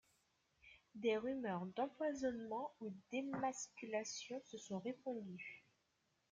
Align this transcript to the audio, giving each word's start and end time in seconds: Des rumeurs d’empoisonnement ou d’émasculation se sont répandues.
Des 0.95 1.15
rumeurs 1.15 1.67
d’empoisonnement 1.75 2.73
ou 2.79 2.91
d’émasculation 3.11 4.41
se 4.45 4.57
sont 4.57 4.79
répandues. 4.79 5.63